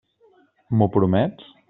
M'ho 0.79 0.89
promets? 0.97 1.49